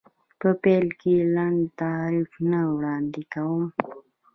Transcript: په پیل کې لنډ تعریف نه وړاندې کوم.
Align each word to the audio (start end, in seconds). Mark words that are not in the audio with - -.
په 0.39 0.49
پیل 0.63 0.85
کې 1.01 1.15
لنډ 1.35 1.59
تعریف 1.81 2.31
نه 2.51 2.61
وړاندې 2.75 3.21
کوم. 3.33 3.63